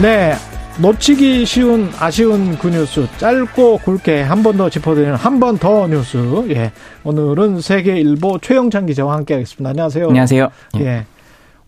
네. 0.00 0.34
놓치기 0.80 1.46
쉬운 1.46 1.88
아쉬운 2.00 2.58
그 2.58 2.66
뉴스 2.68 3.06
짧고 3.18 3.78
굵게 3.78 4.22
한 4.22 4.42
번 4.42 4.56
더 4.56 4.68
짚어드리는 4.68 5.14
한 5.14 5.38
번 5.38 5.56
더 5.56 5.86
뉴스. 5.86 6.18
예. 6.50 6.72
오늘은 7.04 7.60
세계일보 7.60 8.40
최영찬 8.40 8.86
기자와 8.86 9.14
함께하겠습니다. 9.14 9.70
안녕하세요. 9.70 10.08
안녕하세요. 10.08 10.48
예. 10.78 10.84
예. 10.84 11.06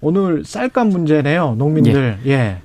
오늘 0.01 0.43
쌀값 0.45 0.89
문제네요. 0.89 1.55
농민들. 1.57 2.19
예. 2.27 2.31
예. 2.33 2.57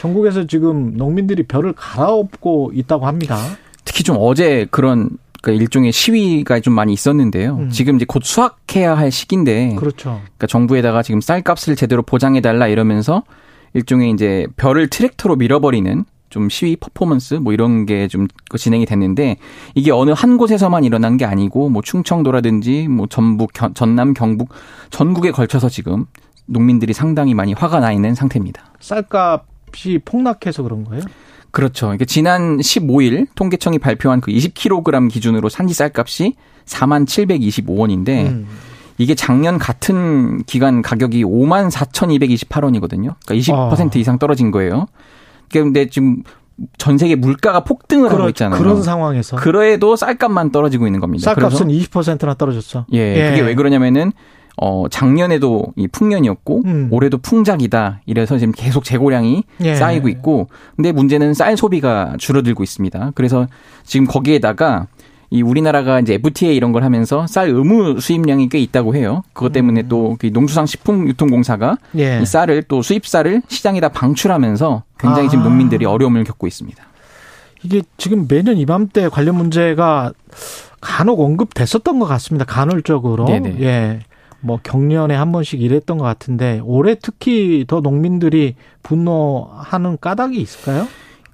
전국에서 0.00 0.48
지금 0.48 0.96
농민들이 0.96 1.44
별을 1.44 1.74
갈아엎고 1.76 2.72
있다고 2.74 3.06
합니다. 3.06 3.38
특히 3.84 4.02
좀 4.02 4.16
어제 4.18 4.66
그런 4.72 5.10
그 5.42 5.52
일종의 5.52 5.92
시위가 5.92 6.58
좀 6.58 6.74
많이 6.74 6.92
있었는데요. 6.92 7.56
음. 7.60 7.70
지금 7.70 7.96
이제 7.96 8.04
곧 8.06 8.24
수확해야 8.24 8.96
할 8.96 9.12
시기인데, 9.12 9.76
그렇죠. 9.76 10.20
그러니까 10.24 10.48
정부에다가 10.48 11.04
지금 11.04 11.20
쌀값을 11.20 11.76
제대로 11.76 12.02
보장해 12.02 12.40
달라 12.40 12.66
이러면서 12.66 13.22
일종의 13.74 14.10
이제 14.10 14.46
별을 14.56 14.88
트랙터로 14.88 15.36
밀어버리는 15.36 16.04
좀 16.30 16.48
시위 16.48 16.76
퍼포먼스 16.76 17.34
뭐 17.34 17.52
이런 17.52 17.84
게 17.84 18.08
좀 18.08 18.26
진행이 18.56 18.86
됐는데 18.86 19.36
이게 19.74 19.90
어느 19.90 20.10
한 20.10 20.38
곳에서만 20.38 20.84
일어난 20.84 21.16
게 21.18 21.24
아니고 21.26 21.68
뭐 21.68 21.82
충청도라든지 21.82 22.88
뭐 22.88 23.06
전북 23.06 23.52
전남 23.74 24.14
경북 24.14 24.48
전국에 24.90 25.30
걸쳐서 25.30 25.68
지금 25.68 26.06
농민들이 26.46 26.92
상당히 26.92 27.34
많이 27.34 27.52
화가 27.52 27.80
나 27.80 27.92
있는 27.92 28.14
상태입니다. 28.14 28.64
쌀값이 28.80 30.00
폭락해서 30.04 30.62
그런 30.62 30.84
거예요? 30.84 31.02
그렇죠. 31.50 31.86
그러니까 31.86 32.06
지난 32.06 32.56
15일 32.58 33.26
통계청이 33.34 33.78
발표한 33.78 34.22
그 34.22 34.32
20kg 34.32 35.10
기준으로 35.10 35.50
산지 35.50 35.74
쌀값이 35.74 36.34
4만 36.64 37.04
725원인데 37.06 38.26
음. 38.26 38.46
이게 38.98 39.14
작년 39.14 39.58
같은 39.58 40.42
기간 40.44 40.82
가격이 40.82 41.24
5만 41.24 41.70
4,228원이거든요. 41.70 43.14
그러니까 43.24 43.34
20% 43.34 43.96
아. 43.96 43.98
이상 43.98 44.18
떨어진 44.18 44.50
거예요. 44.50 44.86
그런데 45.50 45.88
지금 45.88 46.22
전 46.78 46.98
세계 46.98 47.14
물가가 47.14 47.64
폭등을 47.64 48.08
그러, 48.08 48.20
하고 48.20 48.28
있잖아요. 48.30 48.60
그런 48.60 48.82
상황에서. 48.82 49.36
그래도 49.36 49.96
쌀값만 49.96 50.52
떨어지고 50.52 50.86
있는 50.86 51.00
겁니다. 51.00 51.24
쌀값은 51.24 51.68
20%나 51.68 52.34
떨어졌어. 52.34 52.86
예, 52.92 52.98
예. 52.98 53.30
그게 53.30 53.42
왜 53.42 53.54
그러냐면은 53.54 54.12
어 54.58 54.84
작년에도 54.90 55.72
이 55.76 55.88
풍년이었고 55.88 56.62
음. 56.66 56.88
올해도 56.90 57.18
풍작이다. 57.18 58.02
이래서 58.04 58.38
지금 58.38 58.52
계속 58.54 58.84
재고량이 58.84 59.44
예. 59.62 59.74
쌓이고 59.74 60.08
있고 60.08 60.48
근데 60.76 60.92
문제는 60.92 61.32
쌀 61.34 61.56
소비가 61.56 62.14
줄어들고 62.18 62.62
있습니다. 62.62 63.12
그래서 63.14 63.46
지금 63.84 64.06
거기에다가 64.06 64.88
이 65.32 65.40
우리나라가 65.40 65.98
이제 65.98 66.12
FTA 66.14 66.54
이런 66.54 66.72
걸 66.72 66.84
하면서 66.84 67.26
쌀 67.26 67.48
의무 67.48 68.00
수입량이 68.00 68.50
꽤 68.50 68.58
있다고 68.58 68.94
해요. 68.94 69.22
그것 69.32 69.50
때문에 69.50 69.80
음. 69.80 69.88
또 69.88 70.18
농수산 70.30 70.66
식품 70.66 71.08
유통공사가 71.08 71.78
예. 71.96 72.20
이 72.20 72.26
쌀을 72.26 72.64
또 72.64 72.82
수입 72.82 73.06
쌀을 73.06 73.40
시장에다 73.48 73.88
방출하면서 73.88 74.82
굉장히 74.98 75.28
아. 75.28 75.30
지금 75.30 75.44
농민들이 75.44 75.86
어려움을 75.86 76.24
겪고 76.24 76.46
있습니다. 76.46 76.84
이게 77.62 77.80
지금 77.96 78.26
매년 78.28 78.58
이맘때 78.58 79.08
관련 79.08 79.36
문제가 79.36 80.12
간혹 80.82 81.18
언급됐었던 81.20 81.98
것 81.98 82.04
같습니다. 82.04 82.44
간헐적으로. 82.44 83.24
네네. 83.24 83.56
예. 83.62 84.00
뭐 84.40 84.58
경년에 84.62 85.14
한 85.14 85.32
번씩 85.32 85.62
이랬던 85.62 85.96
것 85.96 86.04
같은데 86.04 86.60
올해 86.62 86.94
특히 87.00 87.64
더 87.66 87.80
농민들이 87.80 88.54
분노하는 88.82 89.96
까닭이 89.98 90.36
있을까요? 90.36 90.86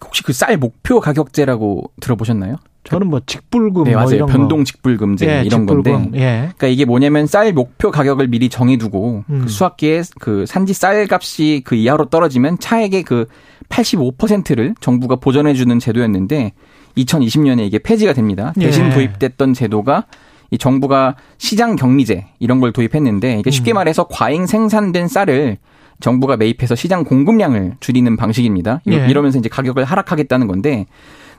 혹시 0.05 0.23
그 0.23 0.33
쌀 0.33 0.57
목표 0.57 1.01
가격제라고 1.01 1.91
들어보셨나요? 2.01 2.59
저는 2.89 3.09
뭐 3.09 3.21
직불금 3.25 3.85
네, 3.85 3.93
뭐 3.93 4.03
맞아요. 4.05 4.27
변동 4.27 4.65
직불금제 4.65 5.27
예, 5.27 5.43
이런 5.45 5.67
직불금. 5.67 5.93
건데. 5.93 6.19
예. 6.19 6.37
그러니까 6.41 6.67
이게 6.69 6.85
뭐냐면 6.87 7.27
쌀 7.27 7.53
목표 7.53 7.91
가격을 7.91 8.29
미리 8.29 8.49
정해 8.49 8.79
두고 8.79 9.25
그 9.27 9.33
음. 9.33 9.41
그 9.43 9.49
수확기에 9.49 10.03
그 10.19 10.47
산지 10.47 10.73
쌀 10.73 11.07
값이 11.11 11.63
그 11.65 11.75
이하로 11.75 12.07
떨어지면 12.07 12.59
차액의 12.59 13.03
그 13.03 13.27
85%를 13.69 14.75
정부가 14.81 15.17
보전해 15.17 15.53
주는 15.53 15.79
제도였는데 15.79 16.53
2020년에 16.97 17.61
이게 17.61 17.79
폐지가 17.79 18.15
됩니다. 18.15 18.55
대신 18.59 18.87
예. 18.87 18.91
도입됐던 18.91 19.53
제도가 19.53 20.07
이 20.51 20.57
정부가 20.57 21.17
시장 21.37 21.77
격리제 21.77 22.25
이런 22.39 22.61
걸 22.61 22.73
도입했는데 22.73 23.39
이게 23.39 23.51
쉽게 23.51 23.73
음. 23.73 23.75
말해서 23.75 24.07
과잉 24.09 24.47
생산된 24.47 25.09
쌀을 25.09 25.59
정부가 26.01 26.37
매입해서 26.39 26.75
시장 26.75 27.05
공급량을 27.05 27.75
줄이는 27.81 28.17
방식입니다. 28.17 28.81
예. 28.89 29.07
이러면서 29.09 29.39
이제 29.39 29.49
가격을 29.51 29.85
하락하겠다는 29.85 30.47
건데 30.47 30.87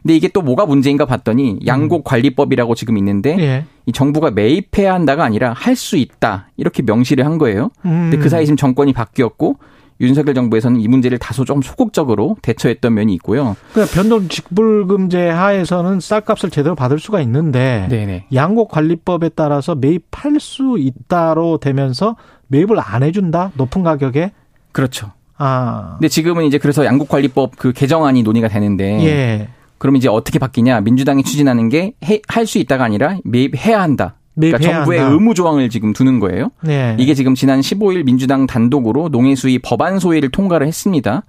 근데 0.02 0.16
이게 0.16 0.28
또 0.30 0.42
뭐가 0.42 0.66
문제인가 0.66 1.06
봤더니 1.06 1.52
음. 1.54 1.60
양곡 1.68 2.04
관리법이라고 2.04 2.76
지금 2.76 2.98
있는데 2.98 3.38
예. 3.40 3.66
이 3.86 3.92
정부가 3.92 4.32
매입해야 4.32 4.94
한다가 4.94 5.24
아니라 5.24 5.54
할 5.54 5.76
수 5.76 5.98
있다 5.98 6.50
이렇게 6.58 6.84
명시를 6.84 7.26
한 7.26 7.38
거예요. 7.38 7.70
음. 7.86 8.10
근데 8.10 8.18
그 8.18 8.28
사이 8.30 8.46
지금 8.46 8.58
정권이 8.58 8.94
바뀌었고 8.94 9.58
윤석열 10.02 10.34
정부에서는 10.34 10.80
이 10.80 10.88
문제를 10.88 11.18
다소 11.18 11.44
좀 11.44 11.62
소극적으로 11.62 12.38
대처했던 12.42 12.94
면이 12.94 13.14
있고요. 13.16 13.56
그러니까 13.74 13.94
변동 13.94 14.28
직불금제 14.30 15.30
하에서는 15.30 16.00
쌀값을 16.00 16.50
제대로 16.50 16.76
받을 16.76 17.00
수가 17.00 17.20
있는데 17.22 17.88
네네. 17.90 18.28
양곡 18.34 18.70
관리법에 18.72 19.30
따라서 19.36 19.76
매입할 19.76 20.40
수 20.40 20.78
있다로 20.80 21.58
되면서 21.58 22.16
매입을 22.48 22.78
안 22.80 23.04
해준다 23.04 23.52
높은 23.56 23.84
가격에 23.84 24.32
그렇죠. 24.72 25.12
아. 25.38 25.96
근데 26.00 26.08
지금은 26.08 26.46
이제 26.46 26.58
그래서 26.58 26.86
양곡 26.86 27.10
관리법 27.10 27.58
그 27.58 27.74
개정안이 27.74 28.24
논의가 28.24 28.48
되는데 28.48 29.04
예. 29.06 29.48
그럼 29.80 29.96
이제 29.96 30.08
어떻게 30.08 30.38
바뀌냐? 30.40 30.82
민주당이 30.82 31.24
추진하는 31.24 31.70
게 31.70 31.94
할 32.28 32.46
수 32.46 32.58
있다가 32.60 32.84
아니라 32.84 33.18
매입해야 33.24 33.82
한다. 33.82 34.16
그러니까 34.36 34.60
정부의 34.60 35.00
한다. 35.00 35.14
의무 35.14 35.34
조항을 35.34 35.70
지금 35.70 35.92
두는 35.94 36.20
거예요. 36.20 36.50
네. 36.62 36.96
이게 37.00 37.14
지금 37.14 37.36
지난 37.36 37.60
15일 37.60 38.06
민주당 38.06 38.46
단독으로 38.48 39.10
농해수위 39.10 39.60
법안 39.60 40.00
소위를 40.00 40.30
통과를 40.30 40.66
했습니다. 40.68 41.24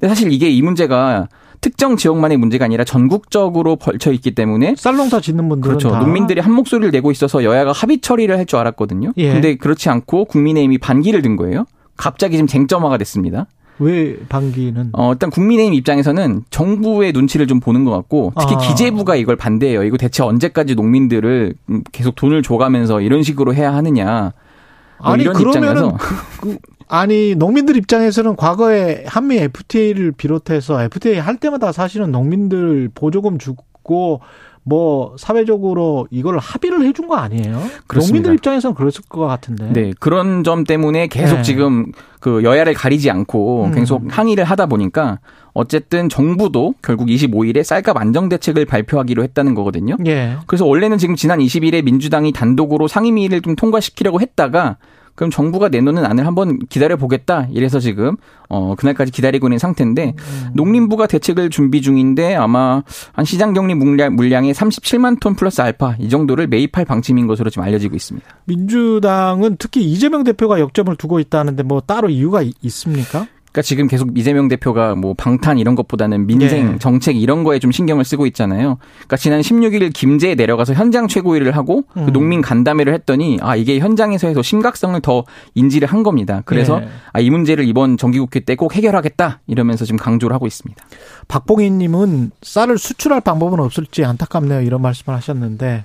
근데 0.00 0.08
사실 0.08 0.32
이게 0.32 0.50
이 0.50 0.62
문제가 0.62 1.28
특정 1.60 1.96
지역만의 1.96 2.36
문제가 2.38 2.64
아니라 2.64 2.84
전국적으로 2.84 3.76
벌쳐 3.76 4.12
있기 4.12 4.34
때문에 4.34 4.74
쌀농사 4.76 5.20
짓는 5.20 5.48
분들은 5.48 5.78
그렇죠. 5.78 5.96
농민들이 5.96 6.40
한 6.40 6.52
목소리를 6.52 6.90
내고 6.90 7.10
있어서 7.10 7.44
여야가 7.44 7.72
합의 7.72 8.00
처리를 8.00 8.36
할 8.36 8.46
줄 8.46 8.58
알았거든요. 8.58 9.12
예. 9.16 9.32
근데 9.32 9.56
그렇지 9.56 9.88
않고 9.88 10.26
국민의힘이 10.26 10.78
반기를 10.78 11.22
든 11.22 11.36
거예요. 11.36 11.64
갑자기 11.96 12.36
지금 12.36 12.46
쟁점화가 12.46 12.98
됐습니다. 12.98 13.46
왜 13.78 14.16
반기는? 14.28 14.90
어, 14.92 15.12
일단 15.12 15.30
국민의힘 15.30 15.74
입장에서는 15.74 16.44
정부의 16.50 17.12
눈치를 17.12 17.46
좀 17.46 17.60
보는 17.60 17.84
것 17.84 17.90
같고 17.90 18.32
특히 18.38 18.54
아. 18.54 18.58
기재부가 18.58 19.16
이걸 19.16 19.36
반대해요. 19.36 19.84
이거 19.84 19.96
대체 19.96 20.22
언제까지 20.22 20.74
농민들을 20.74 21.54
계속 21.92 22.14
돈을 22.14 22.42
줘가면서 22.42 23.00
이런 23.00 23.22
식으로 23.22 23.54
해야 23.54 23.74
하느냐. 23.74 24.32
뭐 24.98 25.12
아니 25.12 25.22
이런 25.22 25.38
입장에서 25.38 25.96
그, 25.98 26.14
그, 26.40 26.58
아니 26.88 27.34
농민들 27.34 27.76
입장에서는 27.76 28.36
과거에 28.36 29.04
한미 29.06 29.36
FTA를 29.38 30.12
비롯해서 30.12 30.82
FTA 30.82 31.18
할 31.18 31.36
때마다 31.36 31.72
사실은 31.72 32.12
농민들 32.12 32.88
보조금 32.94 33.38
주고 33.38 33.64
뭐 34.68 35.14
사회적으로 35.16 36.08
이걸 36.10 36.38
합의를 36.38 36.84
해준 36.86 37.06
거 37.06 37.14
아니에요? 37.14 37.62
그렇습니다. 37.86 37.98
농민들 37.98 38.34
입장에서는 38.34 38.74
그랬을 38.74 39.02
것 39.08 39.24
같은데. 39.24 39.72
네 39.72 39.92
그런 40.00 40.42
점 40.42 40.64
때문에 40.64 41.06
계속 41.06 41.36
네. 41.36 41.42
지금 41.42 41.92
그 42.18 42.42
여야를 42.42 42.74
가리지 42.74 43.08
않고 43.08 43.66
음. 43.66 43.74
계속 43.76 44.02
항의를 44.08 44.42
하다 44.42 44.66
보니까 44.66 45.20
어쨌든 45.52 46.08
정부도 46.08 46.74
결국 46.82 47.06
25일에 47.06 47.62
쌀값 47.62 47.96
안정 47.96 48.28
대책을 48.28 48.64
발표하기로 48.64 49.22
했다는 49.22 49.54
거거든요. 49.54 49.96
예. 50.04 50.36
그래서 50.48 50.66
원래는 50.66 50.98
지금 50.98 51.14
지난 51.14 51.38
20일에 51.38 51.84
민주당이 51.84 52.32
단독으로 52.32 52.88
상임위를 52.88 53.42
좀 53.42 53.54
통과시키려고 53.54 54.20
했다가 54.20 54.78
그럼 55.16 55.30
정부가 55.30 55.68
내놓는 55.68 56.04
안을 56.04 56.26
한번 56.26 56.58
기다려 56.68 56.96
보겠다. 56.96 57.48
이래서 57.50 57.80
지금 57.80 58.16
어 58.48 58.74
그날까지 58.76 59.10
기다리고 59.10 59.48
있는 59.48 59.58
상태인데 59.58 60.14
음. 60.16 60.50
농림부가 60.54 61.08
대책을 61.08 61.50
준비 61.50 61.82
중인데 61.82 62.36
아마 62.36 62.82
한 63.12 63.24
시장 63.24 63.52
격리 63.52 63.74
물량 63.74 64.14
물량의 64.14 64.54
37만 64.54 65.18
톤 65.18 65.34
플러스 65.34 65.60
알파 65.62 65.96
이 65.98 66.08
정도를 66.08 66.46
매입할 66.46 66.84
방침인 66.84 67.26
것으로 67.26 67.50
지금 67.50 67.64
알려지고 67.64 67.96
있습니다. 67.96 68.26
민주당은 68.44 69.56
특히 69.58 69.82
이재명 69.84 70.22
대표가 70.22 70.60
역점을 70.60 70.94
두고 70.96 71.18
있다는데 71.18 71.64
뭐 71.64 71.80
따로 71.80 72.08
이유가 72.08 72.42
있습니까? 72.62 73.26
그러니까 73.56 73.62
지금 73.62 73.86
계속 73.88 74.18
이재명 74.18 74.48
대표가 74.48 74.94
뭐 74.94 75.14
방탄 75.16 75.56
이런 75.58 75.74
것보다는 75.76 76.26
민생 76.26 76.72
네. 76.72 76.78
정책 76.78 77.16
이런 77.16 77.42
거에 77.42 77.58
좀 77.58 77.72
신경을 77.72 78.04
쓰고 78.04 78.26
있잖아요. 78.26 78.76
그러니까 78.98 79.16
지난 79.16 79.40
16일 79.40 79.94
김제에 79.94 80.34
내려가서 80.34 80.74
현장 80.74 81.08
최고위를 81.08 81.56
하고 81.56 81.84
그 81.94 82.00
음. 82.00 82.06
그 82.06 82.12
농민 82.12 82.42
간담회를 82.42 82.92
했더니 82.92 83.38
아 83.40 83.56
이게 83.56 83.78
현장에서 83.78 84.28
해서 84.28 84.42
심각성을 84.42 85.00
더 85.00 85.24
인지를 85.54 85.88
한 85.88 86.02
겁니다. 86.02 86.42
그래서 86.44 86.80
네. 86.80 86.88
아이 87.14 87.30
문제를 87.30 87.66
이번 87.66 87.96
정기국회 87.96 88.40
때 88.40 88.56
꼭 88.56 88.74
해결하겠다 88.74 89.40
이러면서 89.46 89.84
지금 89.84 89.98
강조를 89.98 90.34
하고 90.34 90.46
있습니다. 90.46 90.82
박봉희님은 91.28 92.30
쌀을 92.42 92.78
수출할 92.78 93.20
방법은 93.20 93.60
없을지 93.60 94.04
안타깝네요 94.04 94.62
이런 94.62 94.80
말씀을 94.82 95.14
하셨는데 95.16 95.84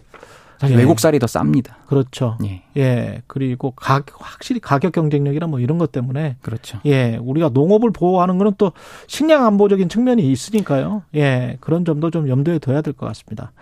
사실 0.61 0.75
예. 0.75 0.79
외국 0.79 0.99
쌀이 0.99 1.17
더 1.17 1.25
쌉니다. 1.25 1.71
그렇죠. 1.87 2.37
예. 2.45 2.61
예. 2.77 3.21
그리고 3.25 3.71
가, 3.71 4.03
확실히 4.19 4.59
가격 4.59 4.91
경쟁력이나 4.91 5.47
뭐 5.47 5.59
이런 5.59 5.79
것 5.79 5.91
때문에 5.91 6.35
그렇죠. 6.43 6.77
예. 6.85 7.17
우리가 7.19 7.49
농업을 7.51 7.89
보호하는 7.91 8.37
거는 8.37 8.53
또 8.59 8.71
식량 9.07 9.43
안보적인 9.47 9.89
측면이 9.89 10.21
있으니까요. 10.31 11.01
예. 11.15 11.57
그런 11.61 11.83
점도 11.83 12.11
좀 12.11 12.29
염두에 12.29 12.59
둬야 12.59 12.81
될 12.83 12.93
것 12.93 13.07
같습니다. 13.07 13.53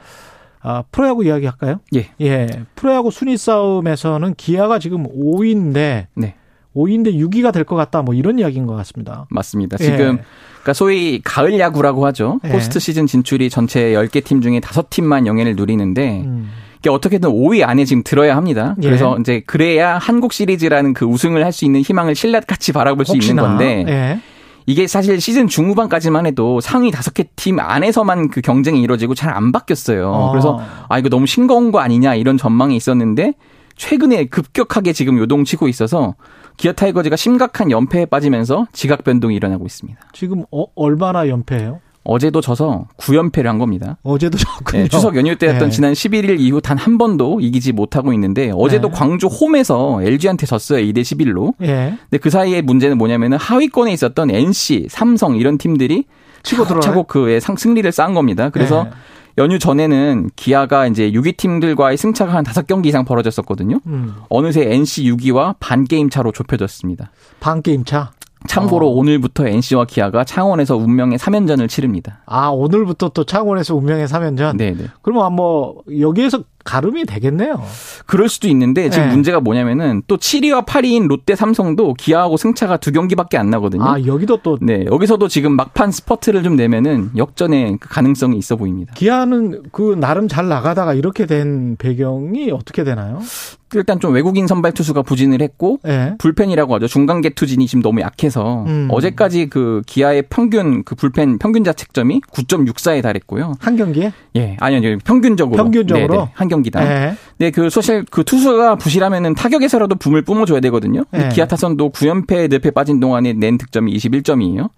아, 0.61 0.83
프로야구 0.91 1.23
이야기 1.23 1.45
할까요? 1.45 1.79
예. 1.95 2.09
예. 2.19 2.47
프로야구 2.75 3.11
순위 3.11 3.37
싸움에서는 3.37 4.33
기아가 4.35 4.77
지금 4.77 5.05
5위인데 5.07 6.07
네. 6.15 6.35
5위인데 6.75 7.13
6위가 7.13 7.53
될 7.53 7.63
것 7.63 7.77
같다. 7.77 8.01
뭐 8.01 8.13
이런 8.13 8.39
이야기인 8.39 8.65
것 8.65 8.75
같습니다. 8.75 9.25
맞습니다. 9.29 9.77
지금 9.77 9.93
예. 9.93 10.23
그러니까 10.55 10.73
소위 10.73 11.21
가을 11.23 11.57
야구라고 11.57 12.05
하죠. 12.07 12.41
예. 12.43 12.49
포스트 12.49 12.77
시즌 12.79 13.07
진출이 13.07 13.49
전체 13.49 13.93
10개 13.93 14.21
팀 14.21 14.41
중에 14.41 14.59
5팀만 14.59 15.27
영예를 15.27 15.55
누리는데 15.55 16.23
음. 16.25 16.49
이게 16.79 16.89
어떻게든 16.89 17.29
5위 17.29 17.67
안에 17.67 17.85
지금 17.85 18.03
들어야 18.03 18.35
합니다. 18.37 18.75
예. 18.81 18.87
그래서 18.87 19.15
예. 19.17 19.21
이제 19.21 19.43
그래야 19.45 19.97
한국 19.97 20.31
시리즈라는 20.33 20.93
그 20.93 21.05
우승을 21.05 21.43
할 21.43 21.51
수 21.51 21.65
있는 21.65 21.81
희망을 21.81 22.15
신라같이 22.15 22.71
바라볼 22.73 23.05
수 23.05 23.13
혹시나. 23.13 23.41
있는 23.41 23.57
건데 23.57 23.85
예. 23.87 24.19
이게 24.65 24.85
사실 24.87 25.19
시즌 25.19 25.47
중후반까지만 25.47 26.25
해도 26.27 26.61
상위 26.61 26.91
다섯 26.91 27.13
개 27.13 27.23
팀 27.35 27.59
안에서만 27.59 28.29
그 28.29 28.39
경쟁이 28.41 28.81
이루어지고 28.81 29.15
잘 29.15 29.33
안 29.33 29.51
바뀌었어요. 29.51 30.09
어. 30.11 30.31
그래서 30.31 30.59
아 30.89 30.99
이거 30.99 31.09
너무 31.09 31.25
싱거운 31.25 31.71
거 31.71 31.79
아니냐 31.79 32.15
이런 32.15 32.37
전망이 32.37 32.75
있었는데 32.75 33.33
최근에 33.75 34.25
급격하게 34.25 34.93
지금 34.93 35.17
요동치고 35.17 35.67
있어서 35.69 36.15
기아 36.57 36.73
타이거즈가 36.73 37.15
심각한 37.15 37.71
연패에 37.71 38.05
빠지면서 38.05 38.67
지각 38.73 39.03
변동이 39.03 39.35
일어나고 39.35 39.65
있습니다. 39.65 39.99
지금 40.13 40.43
어, 40.51 40.65
얼마나 40.75 41.27
연패예요? 41.29 41.79
어제도 42.09 42.41
져서 42.41 42.87
9연패를 42.97 43.43
한 43.43 43.59
겁니다. 43.59 43.97
어제도 44.01 44.35
졌군요. 44.37 44.83
네, 44.83 44.87
추석 44.89 45.15
연휴 45.15 45.35
때였던 45.35 45.69
네. 45.69 45.75
지난 45.75 45.93
11일 45.93 46.39
이후 46.39 46.59
단 46.59 46.79
한 46.79 46.97
번도 46.97 47.39
이기지 47.41 47.73
못하고 47.73 48.13
있는데 48.13 48.51
어제도 48.55 48.87
네. 48.87 48.93
광주 48.97 49.27
홈에서 49.27 50.01
LG한테 50.01 50.45
졌어요. 50.47 50.79
2대 50.85 51.01
11로. 51.01 51.53
네. 51.59 51.97
근데 52.09 52.17
그 52.17 52.29
사이에 52.29 52.61
문제는 52.61 52.97
뭐냐면은 52.97 53.37
하위권에 53.37 53.91
있었던 53.93 54.31
NC, 54.31 54.87
삼성 54.89 55.35
이런 55.35 55.57
팀들이 55.57 56.05
치고 56.43 56.65
들어차고 56.65 57.03
그의 57.03 57.41
승리를 57.41 57.91
쌓은 57.91 58.13
겁니다. 58.13 58.49
그래서 58.49 58.85
네. 58.85 58.89
연휴 59.37 59.59
전에는 59.59 60.31
기아가 60.35 60.87
이제 60.87 61.11
6위 61.11 61.37
팀들과의 61.37 61.97
승차가 61.97 62.33
한 62.33 62.43
5경기 62.43 62.87
이상 62.87 63.05
벌어졌었거든요. 63.05 63.79
음. 63.87 64.15
어느새 64.29 64.63
NC 64.73 65.03
6위와 65.11 65.55
반 65.59 65.83
게임 65.85 66.09
차로 66.09 66.31
좁혀졌습니다. 66.31 67.11
반 67.39 67.61
게임 67.61 67.83
차? 67.85 68.11
참고로 68.47 68.87
어. 68.87 68.91
오늘부터 68.91 69.47
NC와 69.47 69.85
기아가 69.85 70.23
창원에서 70.23 70.77
운명의 70.77 71.17
3연전을 71.17 71.67
치릅니다. 71.67 72.21
아, 72.25 72.47
오늘부터 72.49 73.09
또 73.09 73.23
창원에서 73.23 73.75
운명의 73.75 74.07
3연전? 74.07 74.57
네네. 74.57 74.85
그러면 75.01 75.33
뭐, 75.33 75.83
여기에서 75.99 76.43
가름이 76.69 77.05
되겠네요. 77.05 77.63
그럴 78.05 78.29
수도 78.29 78.47
있는데 78.47 78.91
지금 78.91 79.07
네. 79.07 79.13
문제가 79.13 79.39
뭐냐면은 79.39 80.03
또 80.05 80.17
7위와 80.17 80.65
8위인 80.67 81.07
롯데 81.07 81.35
삼성도 81.35 81.95
기아하고 81.95 82.37
승차가 82.37 82.77
두 82.77 82.91
경기밖에 82.91 83.39
안 83.39 83.49
나거든요. 83.49 83.83
아, 83.83 83.99
여기도 84.05 84.37
또 84.43 84.59
네, 84.61 84.85
여기서도 84.85 85.27
지금 85.29 85.55
막판 85.55 85.91
스퍼트를 85.91 86.43
좀 86.43 86.55
내면은 86.55 87.09
역전의 87.17 87.77
그 87.79 87.89
가능성이 87.89 88.37
있어 88.37 88.55
보입니다. 88.55 88.93
기아는 88.93 89.63
그 89.71 89.95
나름 89.99 90.27
잘 90.27 90.47
나가다가 90.47 90.93
이렇게 90.93 91.25
된 91.25 91.75
배경이 91.77 92.51
어떻게 92.51 92.83
되나요? 92.83 93.19
일단 93.75 93.99
좀 93.99 94.13
외국인 94.13 94.47
선발 94.47 94.73
투수가 94.73 95.03
부진을 95.03 95.41
했고 95.41 95.79
네. 95.83 96.15
불펜이라고 96.17 96.73
하죠. 96.75 96.87
중간계 96.87 97.29
투진이 97.29 97.67
지금 97.67 97.81
너무 97.81 98.01
약해서 98.01 98.63
음. 98.67 98.87
어제까지 98.89 99.47
그 99.47 99.81
기아의 99.85 100.23
평균 100.29 100.83
그 100.83 100.95
불펜 100.95 101.37
평균 101.37 101.63
자책점이 101.63 102.21
9.64에 102.21 103.01
달했고요. 103.03 103.53
한 103.59 103.75
경기에? 103.75 104.11
예, 104.35 104.57
아니요, 104.59 104.97
평균적으로. 105.03 105.57
평균적으로 105.57 106.07
네네. 106.07 106.31
한 106.33 106.47
경기당. 106.59 106.83
네. 106.83 107.15
네, 107.37 107.51
그 107.51 107.69
사실 107.69 108.05
그 108.09 108.23
투수가 108.23 108.75
부실하면은 108.75 109.33
타격에서라도 109.33 109.95
붐을 109.95 110.23
뿜어줘야 110.23 110.59
되거든요. 110.59 111.03
네. 111.11 111.29
기아 111.29 111.45
타선도 111.45 111.91
9연패 111.91 112.49
늪에 112.49 112.71
빠진 112.71 112.99
동안에 112.99 113.33
낸 113.33 113.57
득점이 113.57 113.95
21점이에요. 113.95 114.69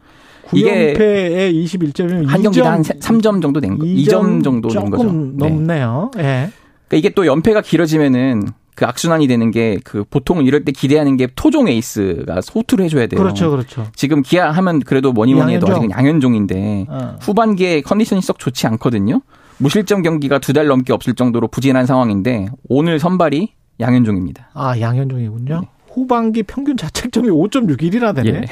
9연패에 0.47 1.53
21점이면 1.53 2.27
한 2.27 2.41
경기당 2.41 2.73
한 2.73 2.83
3점 2.83 3.41
정도 3.41 3.59
된 3.61 3.77
거, 3.77 3.85
2점 3.85 4.43
정도 4.43 4.69
된 4.69 4.89
거죠. 4.89 5.03
넘네요. 5.03 6.11
네. 6.15 6.21
네. 6.21 6.51
그러니까 6.87 6.97
이게 6.97 7.09
또 7.09 7.25
연패가 7.25 7.61
길어지면은 7.61 8.49
그 8.75 8.85
악순환이 8.85 9.27
되는 9.27 9.51
게 9.51 9.77
그 9.83 10.03
보통 10.09 10.43
이럴 10.43 10.65
때 10.65 10.71
기대하는 10.71 11.17
게 11.17 11.27
토종 11.35 11.67
에이스가 11.67 12.41
소투를 12.41 12.85
해줘야 12.85 13.07
돼요. 13.07 13.21
그렇죠, 13.21 13.51
그렇죠. 13.51 13.87
지금 13.95 14.21
기아 14.21 14.51
하면 14.51 14.79
그래도 14.79 15.13
뭐니 15.13 15.33
뭐니 15.33 15.55
해도 15.55 15.67
아직은 15.69 15.91
양현종인데 15.91 16.85
어. 16.89 17.17
후반기에 17.21 17.81
컨디션이 17.81 18.21
썩 18.21 18.39
좋지 18.39 18.67
않거든요. 18.67 19.21
무실점 19.61 20.01
경기가 20.01 20.39
두 20.39 20.53
달 20.53 20.67
넘게 20.67 20.91
없을 20.93 21.13
정도로 21.13 21.47
부진한 21.47 21.85
상황인데 21.85 22.47
오늘 22.67 22.99
선발이 22.99 23.53
양현종입니다. 23.79 24.49
아 24.53 24.79
양현종이군요. 24.79 25.61
네. 25.61 25.67
후반기 25.91 26.43
평균 26.43 26.77
자책점이 26.77 27.29
5.61이나 27.29 28.15
되네. 28.15 28.29
예. 28.29 28.45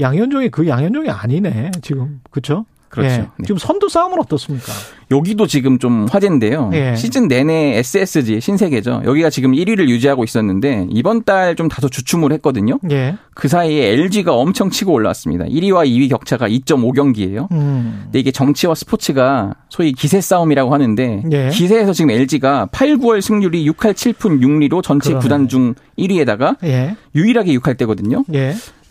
양현종이 0.00 0.48
그 0.50 0.66
양현종이 0.66 1.10
아니네 1.10 1.70
지금 1.82 2.20
그렇죠? 2.30 2.64
그렇죠. 2.90 3.14
예. 3.14 3.18
네. 3.18 3.26
지금 3.46 3.56
선두 3.56 3.88
싸움은 3.88 4.18
어떻습니까? 4.18 4.72
여기도 5.12 5.46
지금 5.46 5.78
좀 5.78 6.06
화제인데요. 6.10 6.70
예. 6.74 6.94
시즌 6.96 7.26
내내 7.28 7.78
SSG 7.78 8.40
신세계죠. 8.40 9.02
여기가 9.04 9.30
지금 9.30 9.52
1위를 9.52 9.88
유지하고 9.88 10.24
있었는데 10.24 10.86
이번 10.90 11.24
달 11.24 11.54
좀 11.56 11.68
다소 11.68 11.88
주춤을 11.88 12.32
했거든요. 12.34 12.78
예. 12.90 13.16
그 13.34 13.48
사이에 13.48 13.92
LG가 13.92 14.34
엄청 14.34 14.70
치고 14.70 14.92
올라왔습니다. 14.92 15.44
1위와 15.46 15.86
2위 15.86 16.08
격차가 16.10 16.48
2.5경기예요. 16.48 17.50
음. 17.52 18.00
근데 18.04 18.18
이게 18.18 18.30
정치와 18.30 18.74
스포츠가 18.74 19.54
소위 19.68 19.92
기세 19.92 20.20
싸움이라고 20.20 20.72
하는데 20.72 21.22
예. 21.32 21.48
기세에서 21.50 21.92
지금 21.92 22.10
LG가 22.10 22.66
8, 22.72 22.96
9월 22.98 23.20
승률이 23.20 23.64
6할 23.70 23.92
7푼 23.94 24.40
6리로 24.40 24.82
전체 24.82 25.10
그러네. 25.10 25.22
구단 25.22 25.48
중 25.48 25.74
1위에다가 25.98 26.56
예. 26.64 26.96
유일하게 27.14 27.52
6할 27.58 27.76
때거든요. 27.78 28.24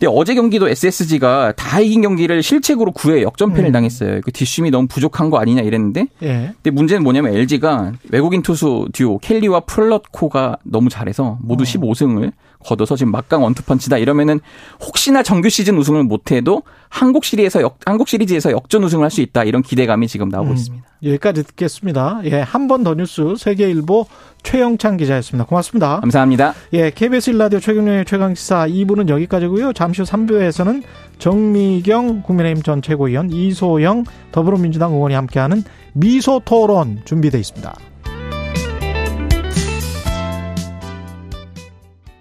예. 0.02 0.06
근데 0.06 0.18
어제 0.18 0.34
경기도 0.34 0.68
SSG가 0.68 1.52
다 1.56 1.80
이긴 1.80 2.00
경기를 2.02 2.42
실책으로 2.42 2.92
9회 2.92 3.22
역전패를 3.22 3.70
음. 3.70 3.72
당했어요. 3.72 4.20
그 4.22 4.32
뒷심이 4.32 4.70
너무 4.70 4.86
부족한 4.88 5.30
거 5.30 5.38
아니냐 5.38 5.62
이랬는데. 5.62 6.06
예. 6.22 6.52
근데 6.54 6.70
문제는 6.70 7.02
뭐냐면 7.02 7.34
LG가 7.34 7.92
외국인 8.10 8.42
투수 8.42 8.88
듀오 8.92 9.18
켈리와 9.18 9.60
플럿코가 9.60 10.56
너무 10.64 10.88
잘해서 10.88 11.38
모두 11.42 11.62
어. 11.62 11.66
15승을 11.66 12.32
걷어서 12.64 12.96
지금 12.96 13.12
막강 13.12 13.42
원투펀치다 13.42 13.98
이러면은 13.98 14.40
혹시나 14.80 15.22
정규 15.22 15.48
시즌 15.48 15.76
우승을 15.78 16.04
못해도 16.04 16.62
한국 16.88 17.24
시리에서 17.24 17.62
역, 17.62 17.78
한국 17.86 18.08
시리즈에서 18.08 18.52
역전 18.52 18.84
우승을 18.84 19.04
할 19.04 19.10
수 19.10 19.20
있다 19.22 19.42
이런 19.44 19.62
기대감이 19.62 20.06
지금 20.06 20.28
나오고 20.28 20.50
음, 20.50 20.54
있습니다. 20.54 20.89
여기까지 21.04 21.42
듣겠습니다. 21.44 22.20
예, 22.24 22.40
한 22.40 22.68
번 22.68 22.84
더 22.84 22.94
뉴스 22.94 23.34
세계일보 23.36 24.06
최영창 24.42 24.96
기자였습니다. 24.96 25.46
고맙습니다. 25.46 26.00
감사합니다. 26.00 26.54
예, 26.72 26.90
KBS 26.90 27.30
일라디오 27.30 27.58
최경련의 27.60 28.04
최강시사 28.04 28.66
2부는 28.68 29.08
여기까지고요. 29.08 29.72
잠시 29.72 30.02
후 30.02 30.06
3부에서는 30.08 30.82
정미경 31.18 32.22
국민의힘 32.22 32.62
전 32.62 32.80
최고위원 32.82 33.30
이소영 33.30 34.04
더불어민주당 34.32 34.92
의원이 34.92 35.14
함께하는 35.14 35.62
미소 35.92 36.40
토론 36.44 37.00
준비되어 37.04 37.40
있습니다. 37.40 37.74